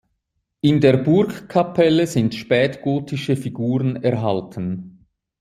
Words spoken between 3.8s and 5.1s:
erhalten.